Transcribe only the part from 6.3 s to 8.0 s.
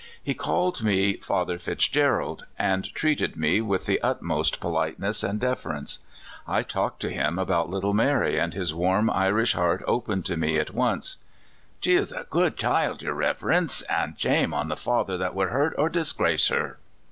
I talked to him about little